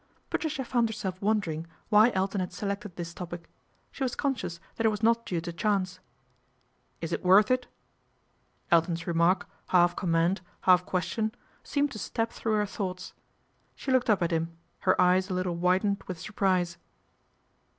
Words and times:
Patricia 0.31 0.65
found 0.65 0.89
herself 0.89 1.21
wondering 1.21 1.67
why 1.89 2.09
Elton 2.15 2.39
had 2.39 2.51
selected 2.51 2.95
this 2.95 3.13
topic. 3.13 3.47
She 3.91 4.01
was 4.03 4.15
conscious 4.15 4.59
that 4.73 4.85
it 4.87 4.89
was 4.89 5.03
not 5.03 5.27
due 5.27 5.39
to 5.41 5.53
chance.' 5.53 5.99
Is 7.03 7.13
it 7.13 7.23
worth 7.23 7.51
it?" 7.51 7.67
Elton's 8.71 9.05
remark, 9.05 9.47
half 9.67 9.95
com 9.95 10.09
mand, 10.09 10.41
half 10.61 10.87
question, 10.87 11.35
seemed 11.61 11.91
to 11.91 11.99
stab 11.99 12.31
through 12.31 12.55
her 12.55 12.65
thoughts. 12.65 13.13
She 13.75 13.91
looked 13.91 14.09
up 14.09 14.23
at 14.23 14.31
him, 14.31 14.57
her 14.79 14.99
eyes 14.99 15.29
a 15.29 15.35
little 15.35 15.55
widened 15.55 16.01
with 16.07 16.19
surprise. 16.19 16.77